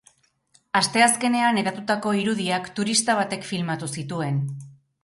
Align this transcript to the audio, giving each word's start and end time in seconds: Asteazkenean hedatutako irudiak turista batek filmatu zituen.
Asteazkenean 0.79 1.61
hedatutako 1.63 2.15
irudiak 2.23 2.73
turista 2.81 3.19
batek 3.21 3.47
filmatu 3.53 3.93
zituen. 3.99 4.43